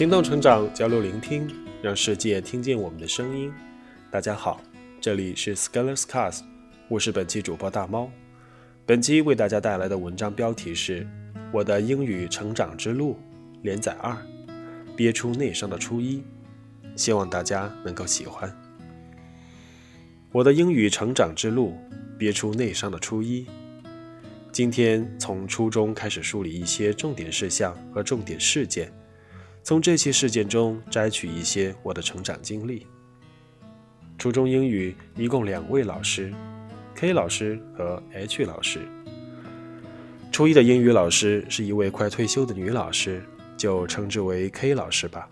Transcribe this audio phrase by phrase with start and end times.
[0.00, 1.46] 行动成长，交流聆听，
[1.82, 3.52] 让世界听见我们的声音。
[4.10, 4.58] 大家好，
[4.98, 6.40] 这里是 Scholars Cast，
[6.88, 8.10] 我是本期主播大猫。
[8.86, 11.02] 本期为大家带来的文章标题是
[11.52, 13.12] 《我的英语成长之路》，
[13.60, 14.16] 连载二，
[14.96, 16.24] 憋出内伤的初一。
[16.96, 18.50] 希望大家能够喜欢。
[20.32, 21.76] 我的英语成长之路，
[22.16, 23.46] 憋出内伤的初一。
[24.50, 28.90] 今天从初中开始梳理一些重点事项和重点事件。
[29.62, 32.86] 从这些事件中摘取一些我的成长经历。
[34.18, 36.32] 初中英语一共两位老师
[36.94, 38.80] ，K 老师和 H 老师。
[40.32, 43.22] 初一的英语老师是一位快退休的女老师，
[43.56, 45.28] 就称之为 K 老师吧。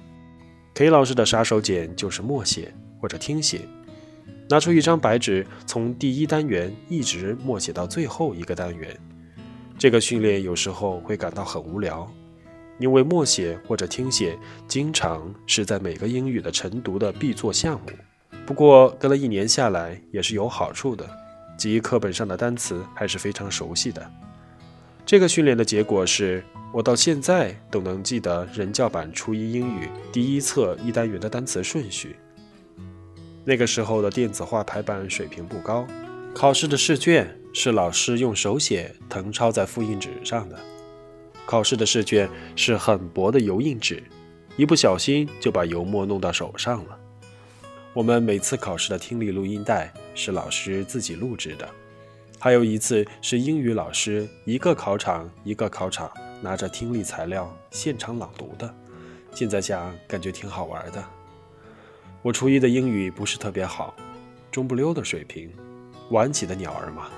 [0.74, 3.60] K 老师的杀手锏就是默写或者听写，
[4.48, 8.96] 拿出一张白纸，从第一单元一直默写到最后一个单元。
[9.78, 12.10] 这个训练有时候会感到很无聊。
[12.78, 17.90] 因为默写或者听写经常是在每个英语的晨读的必做项目，
[18.46, 21.08] 不过跟了一年下来也是有好处的，
[21.56, 24.10] 即课本上的单词还是非常熟悉的。
[25.04, 32.16] 这个训练的结果是我到现在都能记得人教版初一英语第一册一单元的单词顺序。
[33.44, 35.86] 那个时候的电子化排版水平不高，
[36.34, 40.58] 考试的试卷是老师用手写誊抄在复印纸上的。
[41.48, 44.02] 考试的试卷是很薄的油印纸，
[44.58, 46.98] 一不小心就把油墨弄到手上了。
[47.94, 51.66] 我们每次考试的听力录音带是老师自己录制的，
[52.38, 58.74] 还有一次是英语老师一个考场一个考场拿着听力材料现场朗读的。
[59.32, 61.02] 现在想感觉挺好玩的。
[62.20, 63.96] 我初一的英语不是特别好，
[64.50, 65.50] 中不溜的水平，
[66.10, 67.08] 晚起的鸟儿嘛。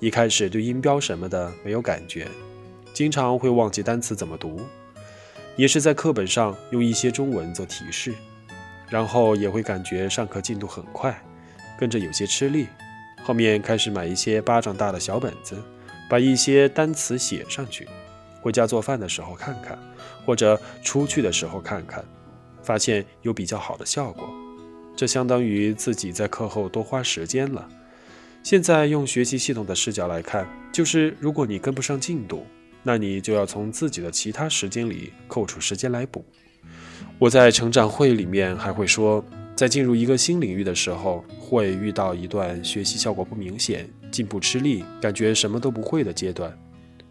[0.00, 2.26] 一开始对音标什么的没有感觉。
[2.92, 4.60] 经常会忘记单词怎么读，
[5.56, 8.14] 也是在课本上用一些中文做提示，
[8.88, 11.22] 然后也会感觉上课进度很快，
[11.78, 12.66] 跟着有些吃力。
[13.24, 15.56] 后面开始买一些巴掌大的小本子，
[16.08, 17.88] 把一些单词写上去，
[18.40, 19.78] 回家做饭的时候看看，
[20.26, 22.04] 或者出去的时候看看，
[22.62, 24.28] 发现有比较好的效果。
[24.94, 27.66] 这相当于自己在课后多花时间了。
[28.42, 32.44] 现在用学习系统的视角来看，就是如果你跟不上进度。
[32.82, 36.24] 那你就要从自己的其他时间里扣除时间来补。
[37.18, 46.52] 我在成长会里面还会说，在进入一个新领域的时候，会遇到一段学习效果不明显、进步吃力、感觉什么都不会的阶段，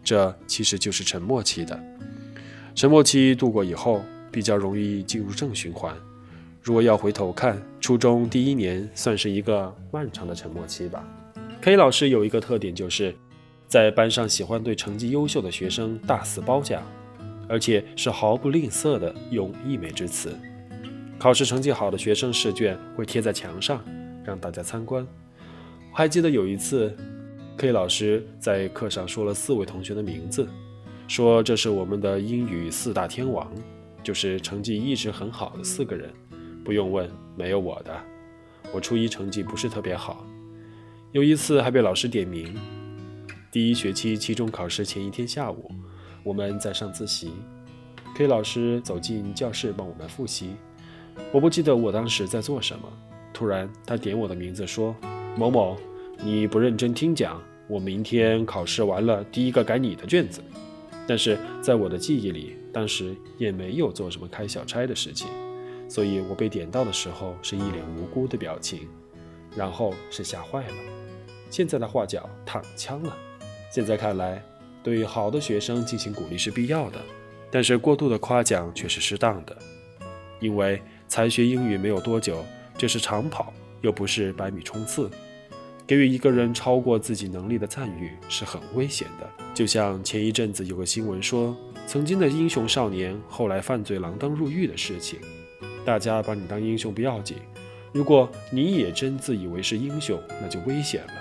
[0.04, 1.82] 这其实就是沉默期的。
[2.74, 5.96] 沉默期度过以后，比较容易进入正循环。
[6.60, 11.02] 如果要回头看，初中第一年算是一个漫长的沉默期吧。
[11.62, 13.14] K 老师有一个特点就是。
[13.72, 16.82] 在班上喜欢对成绩优秀的学生大肆褒奖，
[17.48, 20.38] 而且是毫不吝啬的用溢美之词。
[21.18, 23.82] 考试成绩好的学生试卷会贴在墙上，
[24.26, 25.06] 让大家参观。
[25.90, 26.94] 我还记得有一次
[27.56, 30.46] ，K 老师在课上说了四位同学的名字，
[31.08, 33.50] 说这是我们的英语四大天王，
[34.02, 36.10] 就是成绩一直很好的四个人。
[36.62, 37.98] 不用问，没有我的。
[38.70, 40.26] 我初一成绩不是特别好，
[41.12, 42.54] 有一次还被老师点名。
[43.52, 45.70] 第一学期期中考试前一天下午，
[46.24, 47.32] 我们在上自习
[48.16, 50.56] ，K 老师走进教室帮我们复习。
[51.30, 52.90] 我不记得我当时在做什么，
[53.30, 54.96] 突然他点我的名字说
[55.36, 55.76] ：“某某，
[56.24, 60.42] 你不认真听讲，我明天考试完了第一个改你的卷子。”
[61.06, 65.28] 但是在我的记忆里，当时也没有做什么开小差的事情，
[65.90, 68.88] 所以我被点到的时候是一脸无辜的表情，
[69.54, 70.74] 然后是吓坏了。
[71.50, 73.14] 现在的话叫躺枪了。
[73.72, 74.44] 现在看来，
[74.82, 77.00] 对好的学生进行鼓励是必要的，
[77.50, 79.56] 但是过度的夸奖却是适当的。
[80.40, 82.44] 因为才学英语没有多久，
[82.76, 83.50] 这是长跑，
[83.80, 85.10] 又不是百米冲刺。
[85.86, 89.26] 给予一个人超过自己能力的赞誉是很危险的。
[89.54, 91.56] 就像前一阵子有个新闻说，
[91.86, 95.18] 曾经的英雄少年后来犯罪锒铛入狱的事情。
[95.82, 97.38] 大家把你当英雄不要紧，
[97.90, 101.14] 如果你也真自以为是英雄，那就危险了。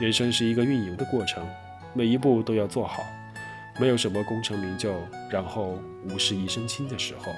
[0.00, 1.46] 人生是一个运营的过程，
[1.92, 3.04] 每一步都要做好，
[3.78, 4.94] 没有什么功成名就，
[5.30, 7.30] 然后无事一身轻的时候，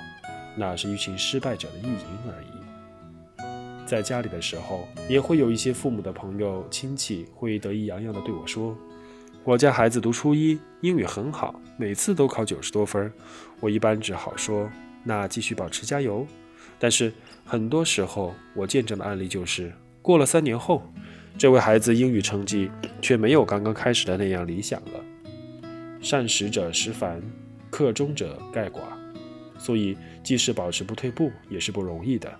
[0.57, 2.47] 那是一群失败者的意淫而已。
[3.85, 8.79] 在家里的时候，也会有一些父母的朋友、亲戚会得意洋洋地对我说
[9.43, 13.13] ：“我家孩子读初一，英语很好，每次都考九十多分。”
[13.59, 14.71] 我一般只好说
[15.03, 16.25] ：“那继续保持加油。”
[16.79, 17.13] 但是
[17.45, 20.81] 很多时候，我见证的案例就是，过了三年后。
[21.37, 22.71] 这位孩子英语成绩
[23.01, 25.05] 却没有刚刚开始的那样理想了。
[26.01, 27.23] 善始者时繁，
[27.71, 28.81] 克中者盖寡。
[29.59, 32.33] 所以即使保持不退步也是不容易的，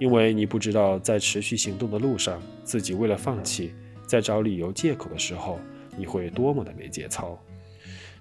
[0.00, 3.74] 因为你不知道在持续行动的路上，自己为了放弃，
[4.06, 5.60] 在找理由借口的时候，
[5.94, 7.38] 你会多么的没节操。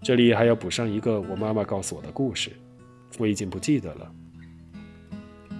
[0.02, 2.52] 这里还要补上一个我妈妈告诉我的故事，
[3.18, 4.12] 我已经不记得了。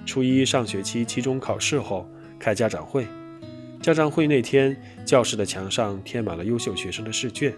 [0.06, 2.06] 初一上学期期中考试后
[2.38, 3.08] 开家长会，
[3.84, 7.54] 家长会那天，教室的墙上贴满了优秀学生的试卷。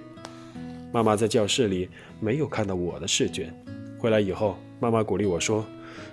[0.92, 1.88] 妈妈在教室里
[2.20, 3.54] 没有看到我的试卷，
[4.00, 5.64] 回来以后，妈妈鼓励我说：“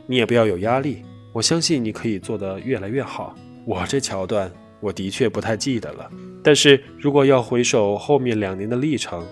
[0.07, 6.11] 你也不要有压力，我相信你可以做得越来越好。”我这桥段我的确不太记得了，
[6.45, 9.27] 但是如果要回首后面两年的历程，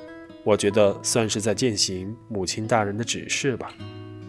[0.44, 3.71] 我觉得算是在践行母亲大人的指示吧，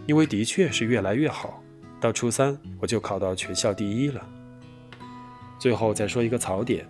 [0.05, 1.63] 因为的确是越来越好。
[2.01, 4.21] 到初三我就考到全校第一了。
[5.61, 6.83] 最后再说一个槽点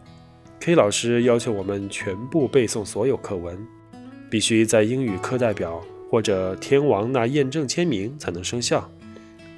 [0.62, 3.60] ，K 老师要求我们全部背诵所有课文。
[4.30, 8.90] 必须在英语课代表或者天王那验证签名才能生效，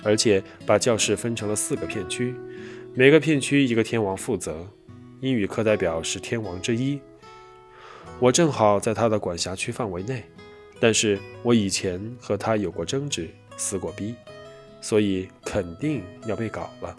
[0.02, 2.34] 而且把教室分成了四个片区，
[2.96, 4.68] 每个片区一个天王负责。
[5.22, 7.00] 英语课代表是天王之一，
[8.20, 10.24] 我正好在他的管辖区范围内，
[10.80, 14.16] 但是我以前和他有过争执，撕过逼，
[14.82, 16.96] 所以肯定要被搞了。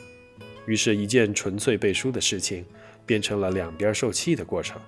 [0.67, 2.65] 于是，一件纯粹背书的事情，
[3.05, 4.81] 变成了两边受气的过程。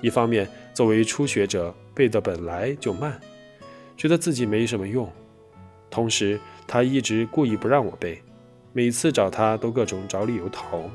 [0.00, 3.20] 一方面，作为初学者，背的本来就慢，
[3.96, 5.06] 觉得自己没什么用；
[5.90, 8.22] 同时，他一直故意不让我背，
[8.72, 10.88] 每次找他都各种找理由逃。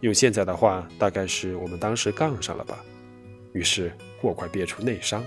[0.00, 2.78] 用现在的话，大概是我们当时杠上了吧。
[3.52, 3.92] 于是
[4.22, 5.22] 我快憋出内伤。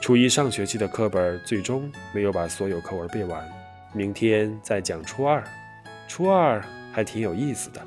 [0.00, 3.48] 初一上学期的课本最终没有把所有课文背完，
[3.94, 5.42] 明天再讲初二。
[6.08, 6.62] 初二
[6.94, 7.82] 还挺有意思的，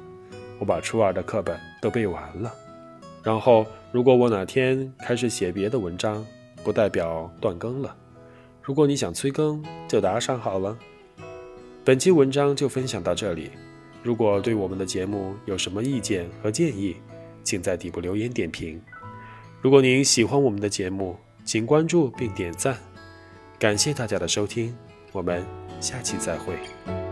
[0.59, 2.53] 我把初二的课本都背完了。
[3.23, 6.25] 然后，如果我哪天开始写别的文章，
[6.61, 7.95] 不代表断更了。
[8.61, 10.77] 如果你想催更，就打赏好了。
[11.85, 13.51] 本期文章就分享到这里。
[14.03, 16.97] 如果对我们的节目有什么意见和建议，
[17.43, 18.81] 请在底部留言点评。
[19.61, 21.15] 如果您喜欢我们的节目，
[21.45, 22.77] 请关注并点赞。
[23.57, 24.75] 感谢大家的收听，
[25.13, 25.45] 我们
[25.79, 27.06] 下期再会。